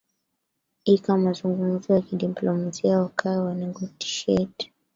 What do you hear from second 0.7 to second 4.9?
ika mazungumuzo yakidiplomasia wakae wa negotiate